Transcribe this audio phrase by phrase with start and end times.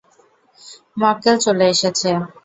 [0.97, 2.09] মক্কেল চলে এসেছে!